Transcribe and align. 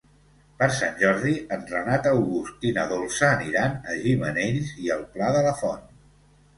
Per 0.61 0.69
Sant 0.77 0.95
Jordi 1.01 1.33
en 1.57 1.67
Renat 1.73 2.09
August 2.13 2.67
i 2.71 2.73
na 2.79 2.87
Dolça 2.95 3.31
aniran 3.37 3.79
a 3.95 4.01
Gimenells 4.09 4.77
i 4.89 4.93
el 5.01 5.09
Pla 5.17 5.33
de 5.41 5.49
la 5.51 5.57
Font. 5.65 5.91